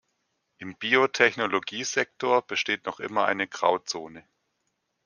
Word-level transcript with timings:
Im 0.57 0.75
Biotechnologiesektor 0.77 2.41
besteht 2.41 2.87
noch 2.87 2.99
immer 2.99 3.25
eine 3.25 3.47
Grauzone. 3.47 4.25